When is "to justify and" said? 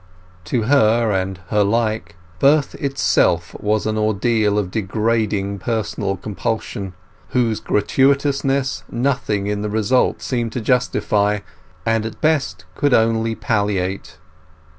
10.53-12.03